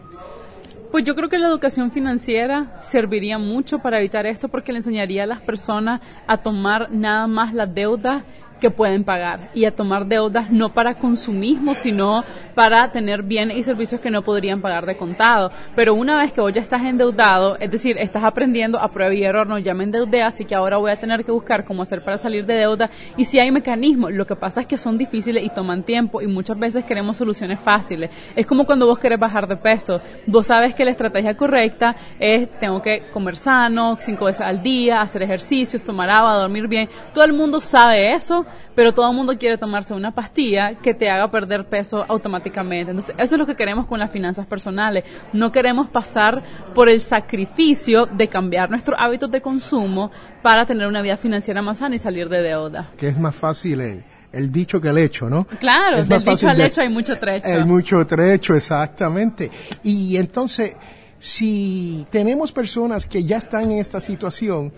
Pues 0.91 1.03
yo 1.03 1.15
creo 1.15 1.29
que 1.29 1.37
la 1.37 1.47
educación 1.47 1.91
financiera 1.91 2.77
serviría 2.81 3.37
mucho 3.37 3.79
para 3.79 3.97
evitar 3.97 4.25
esto 4.25 4.49
porque 4.49 4.71
le 4.71 4.79
enseñaría 4.79 5.23
a 5.23 5.25
las 5.25 5.41
personas 5.41 6.01
a 6.27 6.37
tomar 6.37 6.91
nada 6.91 7.27
más 7.27 7.53
las 7.53 7.73
deudas 7.73 8.23
que 8.65 8.71
pueden 8.71 9.03
pagar 9.03 9.51
y 9.53 9.65
a 9.65 9.75
tomar 9.75 10.07
deudas 10.07 10.49
no 10.49 10.73
para 10.73 10.95
consumismo, 10.95 11.75
sino 11.75 12.23
para 12.55 12.91
tener 12.91 13.21
bienes 13.21 13.57
y 13.57 13.61
servicios 13.61 14.01
que 14.01 14.09
no 14.09 14.23
podrían 14.23 14.59
pagar 14.59 14.87
de 14.87 14.97
contado. 14.97 15.51
Pero 15.75 15.93
una 15.93 16.17
vez 16.17 16.33
que 16.33 16.41
vos 16.41 16.51
ya 16.51 16.61
estás 16.61 16.81
endeudado, 16.81 17.57
es 17.59 17.69
decir, 17.69 17.95
estás 17.99 18.23
aprendiendo 18.23 18.79
a 18.79 18.87
prueba 18.89 19.13
y 19.13 19.23
error, 19.23 19.45
no, 19.45 19.59
ya 19.59 19.75
me 19.75 19.83
endeudé, 19.83 20.23
así 20.23 20.45
que 20.45 20.55
ahora 20.55 20.77
voy 20.77 20.89
a 20.89 20.99
tener 20.99 21.23
que 21.23 21.31
buscar 21.31 21.63
cómo 21.63 21.83
hacer 21.83 22.03
para 22.03 22.17
salir 22.17 22.47
de 22.47 22.55
deuda. 22.55 22.89
Y 23.17 23.25
si 23.25 23.37
hay 23.37 23.51
mecanismos, 23.51 24.11
lo 24.11 24.25
que 24.25 24.35
pasa 24.35 24.61
es 24.61 24.65
que 24.65 24.79
son 24.79 24.97
difíciles 24.97 25.43
y 25.43 25.49
toman 25.49 25.83
tiempo 25.83 26.23
y 26.23 26.25
muchas 26.25 26.57
veces 26.57 26.85
queremos 26.85 27.17
soluciones 27.17 27.59
fáciles. 27.59 28.09
Es 28.35 28.47
como 28.47 28.65
cuando 28.65 28.87
vos 28.87 28.97
querés 28.97 29.19
bajar 29.19 29.47
de 29.47 29.57
peso. 29.57 30.01
Vos 30.25 30.47
sabes 30.47 30.73
que 30.73 30.85
la 30.85 30.89
estrategia 30.89 31.37
correcta 31.37 31.95
es 32.17 32.49
tengo 32.59 32.81
que 32.81 33.03
comer 33.13 33.37
sano, 33.37 33.95
cinco 33.99 34.25
veces 34.25 34.41
al 34.41 34.63
día, 34.63 35.01
hacer 35.01 35.21
ejercicios, 35.21 35.83
tomar 35.83 36.09
agua, 36.09 36.33
dormir 36.33 36.67
bien. 36.67 36.89
Todo 37.13 37.25
el 37.25 37.33
mundo 37.33 37.61
sabe 37.61 38.15
eso, 38.15 38.43
pero 38.75 38.93
todo 38.93 39.09
el 39.09 39.15
mundo 39.15 39.37
quiere 39.37 39.57
tomarse 39.57 39.93
una 39.93 40.11
pastilla 40.11 40.75
que 40.75 40.93
te 40.93 41.09
haga 41.09 41.29
perder 41.31 41.65
peso 41.67 42.05
automáticamente. 42.07 42.91
Entonces, 42.91 43.15
eso 43.17 43.35
es 43.35 43.39
lo 43.39 43.45
que 43.45 43.55
queremos 43.55 43.85
con 43.85 43.99
las 43.99 44.11
finanzas 44.11 44.45
personales. 44.45 45.03
No 45.33 45.51
queremos 45.51 45.89
pasar 45.89 46.43
por 46.73 46.89
el 46.89 47.01
sacrificio 47.01 48.05
de 48.05 48.27
cambiar 48.27 48.69
nuestros 48.69 48.97
hábitos 48.99 49.29
de 49.31 49.41
consumo 49.41 50.11
para 50.41 50.65
tener 50.65 50.87
una 50.87 51.01
vida 51.01 51.17
financiera 51.17 51.61
más 51.61 51.79
sana 51.79 51.95
y 51.95 51.99
salir 51.99 52.29
de 52.29 52.41
deuda. 52.41 52.89
Que 52.97 53.07
es 53.09 53.17
más 53.17 53.35
fácil 53.35 53.81
el, 53.81 54.03
el 54.31 54.51
dicho 54.51 54.79
que 54.81 54.89
el 54.89 54.97
hecho, 54.97 55.29
¿no? 55.29 55.45
Claro, 55.59 55.97
Es 55.97 56.07
del 56.09 56.23
dicho 56.23 56.47
al 56.49 56.57
de- 56.57 56.65
hecho 56.65 56.81
hay 56.81 56.89
mucho 56.89 57.17
trecho. 57.17 57.47
Hay 57.47 57.63
mucho 57.63 58.05
trecho, 58.05 58.53
exactamente. 58.55 59.49
Y 59.83 60.17
entonces, 60.17 60.75
si 61.19 62.05
tenemos 62.11 62.51
personas 62.51 63.07
que 63.07 63.23
ya 63.23 63.37
están 63.37 63.71
en 63.71 63.79
esta 63.79 64.01
situación, 64.01 64.71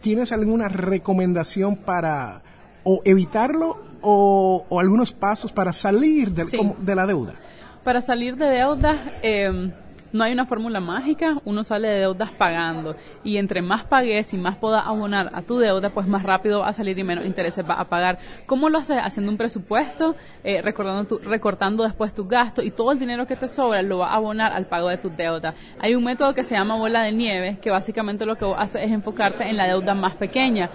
¿tienes 0.00 0.30
alguna 0.32 0.68
recomendación 0.68 1.76
para 1.76 2.42
o 2.84 3.00
evitarlo 3.04 3.78
o, 4.00 4.64
o 4.68 4.80
algunos 4.80 5.12
pasos 5.12 5.52
para 5.52 5.72
salir 5.72 6.30
del- 6.32 6.46
Sí. 6.46 6.56
como- 6.56 6.76
de 6.78 6.94
la 6.94 7.06
deuda? 7.06 7.34
Para 7.84 8.00
salir 8.00 8.36
de 8.36 8.46
deudas, 8.46 8.98
eh, 9.22 9.72
no 10.12 10.24
hay 10.24 10.32
una 10.34 10.44
fórmula 10.44 10.78
mágica, 10.78 11.38
uno 11.46 11.64
sale 11.64 11.88
de 11.88 12.00
deudas 12.00 12.30
pagando. 12.32 12.94
Y 13.24 13.38
entre 13.38 13.62
más 13.62 13.84
pagues 13.84 14.34
y 14.34 14.36
más 14.38 14.58
puedas 14.58 14.86
abonar 14.86 15.30
a 15.34 15.40
tu 15.42 15.58
deuda, 15.58 15.88
pues 15.90 16.06
más 16.06 16.22
rápido 16.22 16.60
va 16.60 16.68
a 16.68 16.72
salir 16.74 16.98
y 16.98 17.02
menos 17.02 17.24
intereses 17.24 17.64
va 17.68 17.74
a 17.80 17.86
pagar. 17.88 18.18
¿Cómo 18.46 18.68
lo 18.68 18.78
haces? 18.78 18.98
Haciendo 19.02 19.32
un 19.32 19.38
presupuesto, 19.38 20.14
eh, 20.44 20.60
recordando 20.62 21.04
tu- 21.06 21.18
recortando 21.26 21.82
después 21.84 22.12
tus 22.12 22.28
gastos 22.28 22.64
y 22.64 22.70
todo 22.72 22.92
el 22.92 22.98
dinero 22.98 23.26
que 23.26 23.36
te 23.36 23.48
sobra 23.48 23.80
lo 23.82 23.98
va 23.98 24.08
a 24.10 24.16
abonar 24.16 24.52
al 24.52 24.66
pago 24.66 24.88
de 24.88 24.98
tus 24.98 25.16
deudas. 25.16 25.54
Hay 25.80 25.94
un 25.94 26.04
método 26.04 26.34
que 26.34 26.44
se 26.44 26.54
llama 26.54 26.76
bola 26.76 27.02
de 27.04 27.12
nieve, 27.12 27.58
que 27.62 27.70
básicamente 27.70 28.26
lo 28.26 28.36
que 28.36 28.44
vos 28.44 28.56
haces 28.58 28.82
es 28.84 28.90
enfocarte 28.92 29.48
en 29.48 29.56
la 29.56 29.66
deuda 29.66 29.94
más 29.94 30.14
pequeña. 30.16 30.68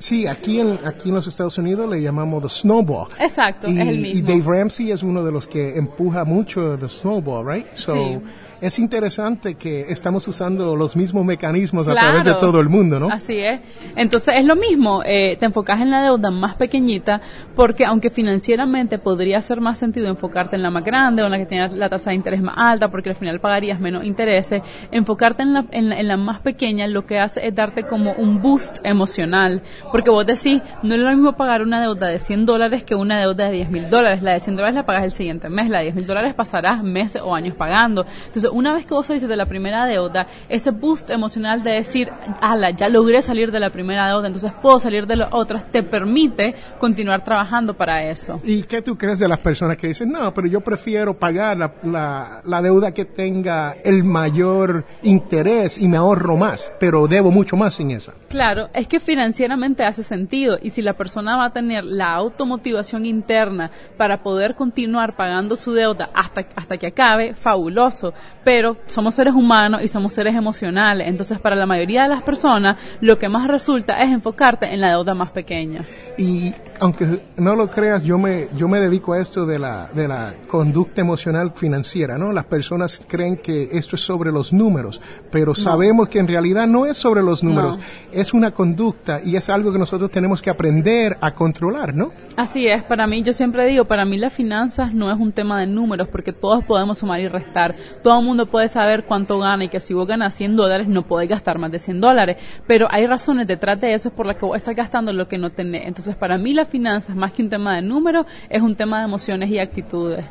Sí, 0.00 0.26
aquí 0.26 0.58
en, 0.58 0.78
aquí 0.84 1.10
en 1.10 1.14
los 1.14 1.26
Estados 1.26 1.58
Unidos 1.58 1.88
le 1.90 2.00
llamamos 2.00 2.42
the 2.42 2.48
snowball. 2.48 3.08
Exacto, 3.20 3.68
y, 3.70 3.78
es 3.78 3.86
el 3.86 3.98
y 3.98 4.14
mismo. 4.14 4.28
Dave 4.28 4.58
Ramsey 4.58 4.90
es 4.90 5.02
uno 5.02 5.22
de 5.22 5.30
los 5.30 5.46
que 5.46 5.76
empuja 5.76 6.24
mucho 6.24 6.76
the 6.78 6.88
snowball, 6.88 7.46
right? 7.46 7.66
So, 7.74 7.94
Sí. 7.94 8.18
Es 8.60 8.78
interesante 8.78 9.54
que 9.54 9.86
estamos 9.88 10.28
usando 10.28 10.76
los 10.76 10.96
mismos 10.96 11.24
mecanismos 11.24 11.88
a 11.88 11.94
través 11.94 12.24
de 12.24 12.34
todo 12.34 12.60
el 12.60 12.68
mundo, 12.68 13.00
¿no? 13.00 13.08
Así 13.10 13.38
es. 13.38 13.60
Entonces 13.96 14.34
es 14.36 14.44
lo 14.44 14.56
mismo, 14.56 15.02
eh, 15.04 15.36
te 15.38 15.46
enfocas 15.46 15.80
en 15.80 15.90
la 15.90 16.02
deuda 16.02 16.30
más 16.30 16.56
pequeñita 16.56 17.20
porque 17.56 17.84
aunque 17.84 18.10
financieramente 18.10 18.98
podría 18.98 19.38
hacer 19.38 19.60
más 19.60 19.78
sentido 19.78 20.08
enfocarte 20.08 20.56
en 20.56 20.62
la 20.62 20.70
más 20.70 20.84
grande 20.84 21.22
o 21.22 21.26
en 21.26 21.32
la 21.32 21.38
que 21.38 21.46
tiene 21.46 21.68
la 21.70 21.88
tasa 21.88 22.10
de 22.10 22.16
interés 22.16 22.42
más 22.42 22.54
alta 22.56 22.90
porque 22.90 23.10
al 23.10 23.16
final 23.16 23.40
pagarías 23.40 23.80
menos 23.80 24.04
intereses, 24.04 24.62
enfocarte 24.90 25.42
en 25.42 25.54
la, 25.54 25.64
en 25.70 26.08
la, 26.08 26.16
más 26.16 26.40
pequeña 26.40 26.86
lo 26.86 27.06
que 27.06 27.18
hace 27.18 27.46
es 27.46 27.54
darte 27.54 27.84
como 27.84 28.12
un 28.12 28.42
boost 28.42 28.78
emocional. 28.84 29.62
Porque 29.90 30.10
vos 30.10 30.26
decís, 30.26 30.60
no 30.82 30.94
es 30.94 31.00
lo 31.00 31.10
mismo 31.10 31.32
pagar 31.32 31.62
una 31.62 31.80
deuda 31.80 32.08
de 32.08 32.18
100 32.18 32.46
dólares 32.46 32.84
que 32.84 32.94
una 32.94 33.18
deuda 33.18 33.46
de 33.46 33.52
10 33.52 33.70
mil 33.70 33.90
dólares. 33.90 34.22
La 34.22 34.34
de 34.34 34.40
100 34.40 34.56
dólares 34.56 34.74
la 34.74 34.84
pagas 34.84 35.04
el 35.04 35.12
siguiente 35.12 35.48
mes, 35.48 35.70
la 35.70 35.78
de 35.78 35.84
10 35.84 35.94
mil 35.94 36.06
dólares 36.06 36.34
pasarás 36.34 36.82
meses 36.82 37.22
o 37.22 37.34
años 37.34 37.54
pagando. 37.56 38.04
Entonces, 38.26 38.49
una 38.52 38.72
vez 38.72 38.86
que 38.86 38.94
vos 38.94 39.06
saliste 39.06 39.28
de 39.28 39.36
la 39.36 39.46
primera 39.46 39.86
deuda, 39.86 40.26
ese 40.48 40.70
boost 40.70 41.10
emocional 41.10 41.62
de 41.62 41.72
decir, 41.72 42.10
ala, 42.40 42.70
ya 42.70 42.88
logré 42.88 43.22
salir 43.22 43.50
de 43.50 43.60
la 43.60 43.70
primera 43.70 44.08
deuda, 44.08 44.26
entonces 44.26 44.52
puedo 44.60 44.80
salir 44.80 45.06
de 45.06 45.16
las 45.16 45.32
otras, 45.32 45.70
te 45.70 45.82
permite 45.82 46.54
continuar 46.78 47.24
trabajando 47.24 47.74
para 47.74 48.04
eso. 48.04 48.40
¿Y 48.44 48.62
qué 48.62 48.82
tú 48.82 48.96
crees 48.96 49.18
de 49.18 49.28
las 49.28 49.38
personas 49.38 49.76
que 49.76 49.88
dicen, 49.88 50.10
no, 50.10 50.32
pero 50.34 50.46
yo 50.46 50.60
prefiero 50.60 51.18
pagar 51.18 51.56
la, 51.56 52.42
la, 52.44 52.62
deuda 52.62 52.92
que 52.92 53.04
tenga 53.04 53.76
el 53.84 54.04
mayor 54.04 54.84
interés 55.02 55.78
y 55.78 55.88
me 55.88 55.96
ahorro 55.96 56.36
más, 56.36 56.72
pero 56.78 57.06
debo 57.06 57.30
mucho 57.30 57.56
más 57.56 57.74
sin 57.74 57.90
esa? 57.90 58.12
Claro, 58.28 58.68
es 58.74 58.86
que 58.86 59.00
financieramente 59.00 59.84
hace 59.84 60.02
sentido 60.02 60.58
y 60.60 60.70
si 60.70 60.82
la 60.82 60.94
persona 60.94 61.36
va 61.36 61.46
a 61.46 61.52
tener 61.52 61.84
la 61.84 62.12
automotivación 62.14 63.06
interna 63.06 63.70
para 63.96 64.22
poder 64.22 64.54
continuar 64.54 65.16
pagando 65.16 65.56
su 65.56 65.72
deuda 65.72 66.10
hasta, 66.14 66.46
hasta 66.56 66.76
que 66.76 66.88
acabe, 66.88 67.34
fabuloso, 67.34 68.12
pero 68.44 68.76
somos 68.86 69.14
seres 69.14 69.34
humanos 69.34 69.82
y 69.82 69.88
somos 69.88 70.12
seres 70.12 70.34
emocionales, 70.34 71.08
entonces 71.08 71.38
para 71.38 71.56
la 71.56 71.66
mayoría 71.66 72.04
de 72.04 72.08
las 72.08 72.22
personas 72.22 72.76
lo 73.00 73.18
que 73.18 73.28
más 73.28 73.46
resulta 73.48 74.02
es 74.02 74.10
enfocarte 74.10 74.66
en 74.72 74.80
la 74.80 74.90
deuda 74.90 75.14
más 75.14 75.30
pequeña. 75.30 75.84
Y 76.16 76.54
aunque 76.80 77.22
no 77.36 77.54
lo 77.54 77.68
creas, 77.68 78.02
yo 78.02 78.18
me, 78.18 78.48
yo 78.56 78.68
me 78.68 78.80
dedico 78.80 79.12
a 79.12 79.20
esto 79.20 79.44
de 79.46 79.58
la, 79.58 79.90
de 79.92 80.08
la 80.08 80.34
conducta 80.48 81.00
emocional 81.00 81.52
financiera, 81.54 82.16
¿no? 82.18 82.32
Las 82.32 82.46
personas 82.46 83.04
creen 83.06 83.36
que 83.36 83.68
esto 83.72 83.96
es 83.96 84.02
sobre 84.02 84.32
los 84.32 84.52
números, 84.52 85.00
pero 85.30 85.54
sabemos 85.54 86.08
que 86.08 86.18
en 86.18 86.28
realidad 86.28 86.66
no 86.66 86.86
es 86.86 86.96
sobre 86.96 87.22
los 87.22 87.44
números, 87.44 87.78
es 88.12 88.32
una 88.32 88.50
conducta 88.52 89.20
y 89.22 89.36
es 89.36 89.48
algo 89.48 89.72
que 89.72 89.78
nosotros 89.78 90.10
tenemos 90.10 90.40
que 90.40 90.50
aprender 90.50 91.18
a 91.20 91.34
controlar, 91.34 91.94
¿no? 91.94 92.12
Así 92.36 92.66
es, 92.66 92.82
para 92.82 93.06
mí, 93.06 93.22
yo 93.22 93.32
siempre 93.32 93.66
digo, 93.66 93.84
para 93.84 94.04
mí 94.04 94.16
las 94.16 94.32
finanzas 94.32 94.94
no 94.94 95.12
es 95.12 95.18
un 95.18 95.32
tema 95.32 95.60
de 95.60 95.66
números, 95.66 96.08
porque 96.08 96.32
todos 96.32 96.64
podemos 96.64 96.98
sumar 96.98 97.20
y 97.20 97.28
restar, 97.28 97.74
todo 98.02 98.22
mundo 98.30 98.46
puede 98.46 98.68
saber 98.68 99.04
cuánto 99.04 99.38
gana 99.38 99.64
y 99.64 99.68
que 99.68 99.80
si 99.80 99.92
vos 99.92 100.06
ganas 100.06 100.34
100 100.34 100.56
dólares 100.56 100.88
no 100.88 101.06
podés 101.06 101.28
gastar 101.28 101.58
más 101.58 101.70
de 101.70 101.78
100 101.78 102.00
dólares, 102.00 102.36
pero 102.66 102.88
hay 102.90 103.06
razones 103.06 103.46
detrás 103.46 103.80
de 103.80 103.92
eso 103.92 104.10
por 104.10 104.26
las 104.26 104.36
que 104.36 104.46
vos 104.46 104.56
estás 104.56 104.74
gastando 104.74 105.12
lo 105.12 105.28
que 105.28 105.38
no 105.38 105.50
tenés. 105.50 105.86
Entonces, 105.86 106.16
para 106.16 106.38
mí 106.38 106.54
las 106.54 106.68
finanzas, 106.68 107.14
más 107.16 107.32
que 107.32 107.42
un 107.42 107.50
tema 107.50 107.76
de 107.76 107.82
números, 107.82 108.26
es 108.48 108.62
un 108.62 108.76
tema 108.76 109.00
de 109.00 109.04
emociones 109.04 109.50
y 109.50 109.58
actitudes. 109.58 110.24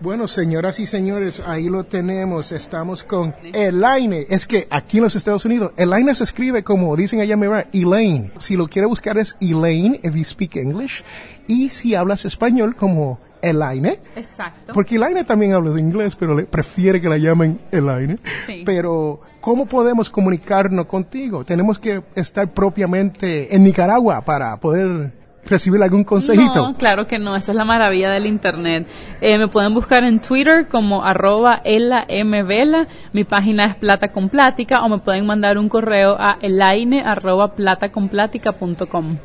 Bueno, 0.00 0.28
señoras 0.28 0.78
y 0.78 0.86
señores, 0.86 1.42
ahí 1.44 1.68
lo 1.68 1.82
tenemos. 1.82 2.52
Estamos 2.52 3.02
con 3.02 3.34
Elaine. 3.52 4.26
Es 4.28 4.46
que 4.46 4.68
aquí 4.70 4.98
en 4.98 5.02
los 5.02 5.16
Estados 5.16 5.44
Unidos, 5.44 5.72
Elaine 5.76 6.14
se 6.14 6.22
escribe 6.22 6.62
como 6.62 6.94
dicen 6.94 7.20
allá 7.20 7.34
en 7.34 7.64
Elaine. 7.72 8.30
Si 8.38 8.56
lo 8.56 8.68
quiere 8.68 8.86
buscar 8.86 9.18
es 9.18 9.36
Elaine, 9.40 9.98
if 10.04 10.14
you 10.14 10.22
speak 10.22 10.54
English. 10.54 11.02
Y 11.48 11.70
si 11.70 11.96
hablas 11.96 12.24
español, 12.24 12.76
como 12.76 13.18
Elaine. 13.42 14.00
Exacto. 14.16 14.72
Porque 14.72 14.96
Elaine 14.96 15.24
también 15.24 15.52
habla 15.52 15.70
de 15.70 15.80
inglés, 15.80 16.16
pero 16.16 16.34
le 16.34 16.44
prefiere 16.44 17.00
que 17.00 17.08
la 17.08 17.18
llamen 17.18 17.60
Elaine. 17.70 18.18
Sí. 18.46 18.62
Pero, 18.64 19.20
¿cómo 19.40 19.66
podemos 19.66 20.10
comunicarnos 20.10 20.86
contigo? 20.86 21.44
Tenemos 21.44 21.78
que 21.78 22.02
estar 22.14 22.52
propiamente 22.52 23.54
en 23.54 23.64
Nicaragua 23.64 24.22
para 24.22 24.56
poder 24.58 25.12
recibir 25.48 25.82
algún 25.82 26.04
consejito? 26.04 26.54
No, 26.54 26.76
claro 26.76 27.06
que 27.06 27.18
no, 27.18 27.36
esa 27.36 27.52
es 27.52 27.56
la 27.56 27.64
maravilla 27.64 28.10
del 28.10 28.26
internet. 28.26 28.86
Eh, 29.20 29.38
me 29.38 29.48
pueden 29.48 29.74
buscar 29.74 30.04
en 30.04 30.20
Twitter 30.20 30.68
como 30.68 31.04
arroba 31.04 31.62
mvela, 31.64 32.88
mi 33.12 33.24
página 33.24 33.66
es 33.66 33.76
plata 33.76 34.08
con 34.08 34.28
plática 34.28 34.82
o 34.82 34.88
me 34.88 34.98
pueden 34.98 35.26
mandar 35.26 35.58
un 35.58 35.68
correo 35.68 36.16
a 36.18 36.38
elaine 36.40 37.02
arroba 37.02 37.54
plataconplática.com. 37.54 39.18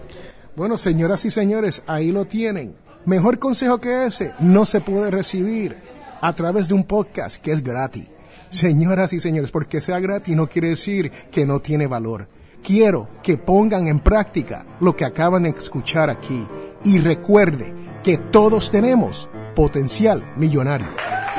Bueno, 0.55 0.77
señoras 0.77 1.25
y 1.25 1.31
señores, 1.31 1.83
ahí 1.87 2.11
lo 2.11 2.25
tienen. 2.25 2.75
Mejor 3.05 3.37
consejo 3.37 3.79
que 3.79 4.05
ese 4.05 4.33
no 4.39 4.65
se 4.65 4.79
puede 4.79 5.11
recibir 5.11 5.75
a 6.21 6.33
través 6.33 6.69
de 6.69 6.73
un 6.73 6.85
podcast 6.85 7.35
que 7.35 7.51
es 7.51 7.61
gratis. 7.61 8.07
Señoras 8.49 9.11
y 9.11 9.19
señores, 9.19 9.51
porque 9.51 9.81
sea 9.81 9.99
gratis 9.99 10.35
no 10.35 10.47
quiere 10.47 10.69
decir 10.69 11.11
que 11.31 11.45
no 11.45 11.59
tiene 11.59 11.87
valor. 11.87 12.29
Quiero 12.63 13.09
que 13.21 13.37
pongan 13.37 13.87
en 13.87 13.99
práctica 13.99 14.65
lo 14.79 14.95
que 14.95 15.03
acaban 15.03 15.43
de 15.43 15.49
escuchar 15.49 16.09
aquí 16.09 16.47
y 16.85 16.99
recuerde 16.99 17.73
que 18.03 18.17
todos 18.17 18.71
tenemos 18.71 19.29
potencial 19.53 20.23
millonario. 20.37 20.87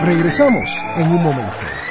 Regresamos 0.05 0.71
en 0.97 1.11
un 1.13 1.23
momento. 1.23 1.84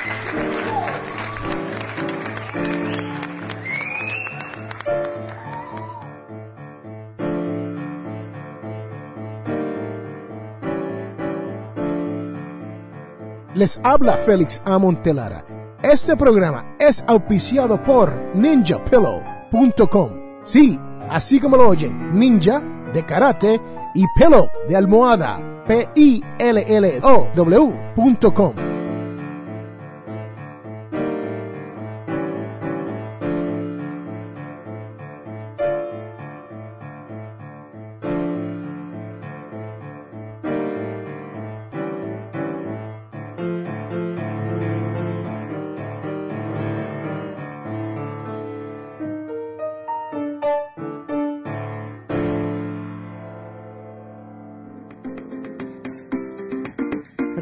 Les 13.56 13.80
habla 13.84 14.18
Félix 14.18 14.62
Amontelara. 14.66 15.46
Este 15.82 16.16
programa 16.16 16.76
es 16.80 17.04
auspiciado 17.08 17.82
por 17.82 18.14
ninjapillow.com. 18.34 20.10
Sí, 20.44 20.80
así 21.10 21.40
como 21.40 21.58
lo 21.58 21.70
oyen, 21.70 22.18
ninja 22.18 22.62
de 22.94 23.06
karate 23.06 23.62
y 23.94 24.06
pillow 24.18 24.48
de 24.68 24.76
almohada. 24.76 25.40
P-I-L-L-O-W.com. 25.68 26.24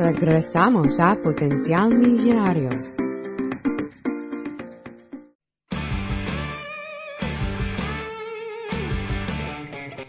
Regresamos 0.03 0.99
a 0.99 1.15
Potencial 1.15 1.89
Millonario. 1.89 2.71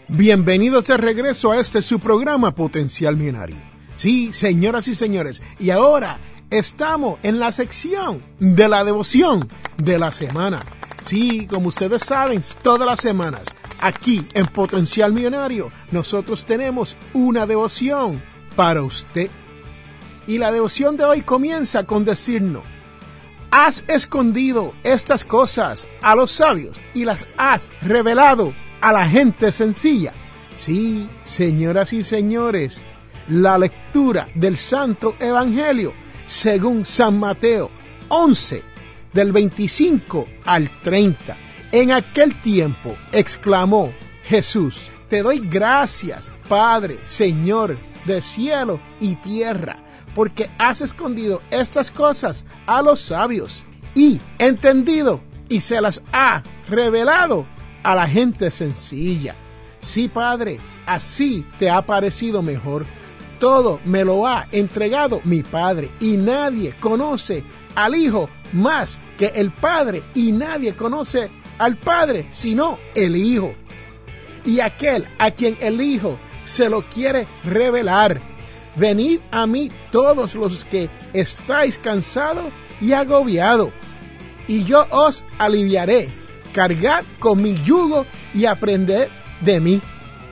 Bienvenidos 0.07 0.87
de 0.87 0.97
regreso 0.97 1.51
a 1.51 1.59
este 1.59 1.83
su 1.83 1.99
programa 1.99 2.55
Potencial 2.55 3.15
Millonario. 3.15 3.55
Sí, 3.95 4.33
señoras 4.33 4.87
y 4.87 4.95
señores, 4.95 5.43
y 5.59 5.69
ahora 5.69 6.17
estamos 6.49 7.19
en 7.21 7.37
la 7.37 7.51
sección 7.51 8.23
de 8.39 8.67
la 8.67 8.83
devoción 8.83 9.47
de 9.77 9.99
la 9.99 10.11
semana. 10.11 10.57
Sí, 11.03 11.45
como 11.45 11.67
ustedes 11.67 12.01
saben, 12.01 12.41
todas 12.63 12.87
las 12.87 12.99
semanas 12.99 13.43
aquí 13.79 14.25
en 14.33 14.47
Potencial 14.47 15.13
Millonario 15.13 15.71
nosotros 15.91 16.45
tenemos 16.45 16.97
una 17.13 17.45
devoción 17.45 18.23
para 18.55 18.81
usted 18.81 19.29
y 20.27 20.37
la 20.37 20.51
devoción 20.51 20.97
de 20.97 21.05
hoy 21.05 21.21
comienza 21.21 21.85
con 21.85 22.05
decirnos, 22.05 22.63
has 23.51 23.83
escondido 23.87 24.73
estas 24.83 25.25
cosas 25.25 25.87
a 26.01 26.15
los 26.15 26.31
sabios 26.31 26.79
y 26.93 27.05
las 27.05 27.27
has 27.37 27.69
revelado 27.81 28.51
a 28.81 28.91
la 28.91 29.07
gente 29.07 29.51
sencilla. 29.51 30.13
Sí, 30.57 31.07
señoras 31.21 31.93
y 31.93 32.03
señores, 32.03 32.81
la 33.27 33.57
lectura 33.57 34.27
del 34.35 34.57
Santo 34.57 35.15
Evangelio 35.19 35.93
según 36.25 36.85
San 36.85 37.19
Mateo 37.19 37.69
11, 38.09 38.63
del 39.13 39.31
25 39.31 40.25
al 40.45 40.69
30. 40.81 41.35
En 41.71 41.91
aquel 41.91 42.41
tiempo 42.41 42.95
exclamó 43.11 43.93
Jesús, 44.23 44.89
te 45.09 45.21
doy 45.21 45.39
gracias, 45.39 46.31
Padre, 46.47 46.99
Señor 47.05 47.77
de 48.05 48.21
cielo 48.21 48.79
y 48.99 49.15
tierra 49.15 49.83
porque 50.15 50.49
has 50.57 50.81
escondido 50.81 51.41
estas 51.49 51.91
cosas 51.91 52.45
a 52.65 52.81
los 52.81 53.01
sabios 53.01 53.63
y 53.95 54.19
entendido 54.37 55.21
y 55.49 55.61
se 55.61 55.79
las 55.81 56.01
ha 56.11 56.43
revelado 56.67 57.45
a 57.83 57.95
la 57.95 58.07
gente 58.07 58.49
sencilla. 58.51 59.35
Sí, 59.81 60.07
Padre, 60.07 60.59
así 60.85 61.45
te 61.59 61.69
ha 61.69 61.81
parecido 61.81 62.41
mejor. 62.41 62.85
Todo 63.39 63.79
me 63.83 64.05
lo 64.05 64.25
ha 64.25 64.47
entregado 64.51 65.19
mi 65.25 65.43
Padre 65.43 65.91
y 65.99 66.15
nadie 66.15 66.75
conoce 66.79 67.43
al 67.75 67.95
Hijo 67.95 68.29
más 68.53 68.99
que 69.17 69.27
el 69.35 69.51
Padre 69.51 70.01
y 70.13 70.31
nadie 70.31 70.73
conoce 70.73 71.29
al 71.57 71.77
Padre 71.77 72.27
sino 72.29 72.77
el 72.95 73.15
Hijo. 73.15 73.53
Y 74.45 74.59
aquel 74.61 75.05
a 75.19 75.31
quien 75.31 75.57
el 75.59 75.81
Hijo 75.81 76.17
se 76.45 76.69
lo 76.69 76.83
quiere 76.83 77.27
revelar. 77.43 78.32
Venid 78.75 79.19
a 79.31 79.45
mí 79.45 79.71
todos 79.91 80.33
los 80.35 80.65
que 80.65 80.89
estáis 81.13 81.77
cansados 81.77 82.45
y 82.81 82.93
agobiados, 82.93 83.69
y 84.47 84.63
yo 84.63 84.87
os 84.89 85.23
aliviaré. 85.37 86.09
Cargad 86.53 87.03
con 87.19 87.41
mi 87.41 87.55
yugo 87.63 88.05
y 88.33 88.45
aprended 88.45 89.07
de 89.41 89.59
mí, 89.59 89.81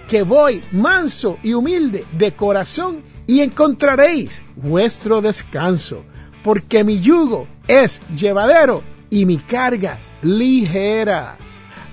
que 0.08 0.24
voy 0.24 0.62
manso 0.72 1.40
y 1.42 1.54
humilde 1.54 2.04
de 2.12 2.34
corazón, 2.34 3.04
y 3.28 3.42
encontraréis 3.42 4.44
vuestro 4.56 5.22
descanso, 5.22 6.04
porque 6.44 6.84
mi 6.84 7.00
yugo 7.00 7.48
es 7.68 8.00
llevadero 8.16 8.84
y 9.10 9.26
mi 9.26 9.38
carga 9.38 9.98
ligera. 10.22 11.38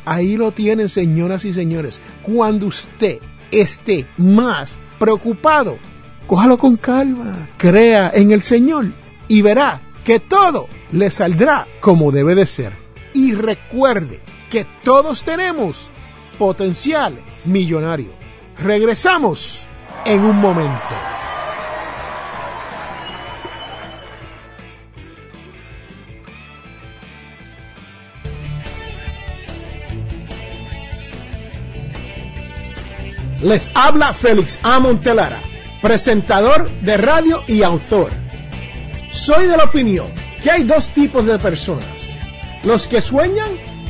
Ahí 0.04 0.36
lo 0.36 0.52
tienen, 0.52 0.88
señoras 0.88 1.44
y 1.44 1.52
señores. 1.52 2.00
Cuando 2.22 2.66
usted 2.66 3.18
esté 3.50 4.06
más 4.16 4.78
preocupado, 4.98 5.78
cójalo 6.28 6.58
con 6.58 6.76
calma, 6.76 7.48
crea 7.56 8.12
en 8.14 8.30
el 8.30 8.42
Señor 8.42 8.86
y 9.26 9.42
verá 9.42 9.80
que 10.04 10.20
todo 10.20 10.68
le 10.92 11.10
saldrá 11.10 11.66
como 11.80 12.12
debe 12.12 12.36
de 12.36 12.46
ser. 12.46 12.72
Y 13.14 13.32
recuerde 13.32 14.20
que 14.50 14.66
todos 14.84 15.24
tenemos 15.24 15.90
potencial 16.38 17.18
millonario. 17.44 18.10
Regresamos 18.58 19.66
en 20.04 20.20
un 20.20 20.38
momento. 20.40 20.94
Les 33.40 33.70
habla 33.74 34.12
Félix 34.12 34.58
A. 34.64 34.80
Montelara, 34.80 35.40
presentador 35.80 36.70
de 36.80 36.96
radio 36.96 37.42
y 37.46 37.62
autor. 37.62 38.10
Soy 39.10 39.46
de 39.46 39.56
la 39.56 39.64
opinión 39.64 40.08
que 40.42 40.50
hay 40.50 40.64
dos 40.64 40.90
tipos 40.90 41.24
de 41.26 41.38
personas, 41.38 41.86
los 42.64 42.86
que 42.86 43.00
sueñan 43.00 43.48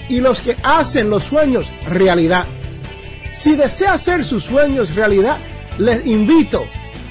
y 0.08 0.20
los 0.20 0.40
que 0.40 0.56
hacen 0.62 1.10
los 1.10 1.24
sueños 1.24 1.70
realidad. 1.86 2.46
Si 3.32 3.54
desea 3.54 3.94
hacer 3.94 4.24
sus 4.24 4.44
sueños 4.44 4.94
realidad, 4.94 5.36
les 5.78 6.04
invito 6.06 6.66